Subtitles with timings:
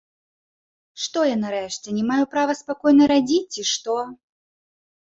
[1.03, 3.93] Што я, нарэшце, не маю права спакойна радзіць, ці што?